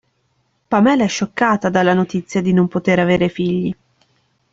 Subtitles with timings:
[0.67, 3.75] Pamela è scioccata dalla notizia di non poter avere figli.